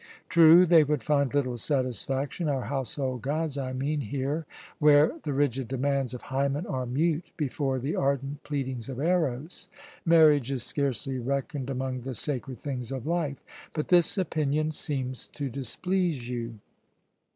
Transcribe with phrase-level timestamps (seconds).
[0.29, 4.47] True, they would find little satisfaction our household gods I mean here,
[4.79, 9.69] where the rigid demands of Hymen are mute before the ardent pleadings of Eros.
[10.03, 13.37] Marriage is scarcely reckoned among the sacred things of life.
[13.75, 16.57] But this opinion seems to displease you."